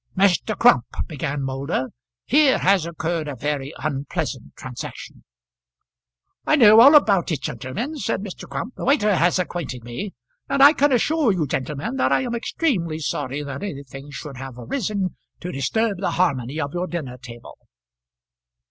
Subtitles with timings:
[0.17, 0.57] "Mr.
[0.57, 1.89] Crump," began Moulder,
[2.25, 5.23] "here has occurred a very unpleasant transaction."
[6.43, 8.49] "I know all about it, gentlemen," said Mr.
[8.49, 8.73] Crump.
[8.73, 10.15] "The waiter has acquainted me,
[10.49, 14.57] and I can assure you, gentlemen, that I am extremely sorry that anything should have
[14.57, 17.59] arisen to disturb the harmony of your dinner table."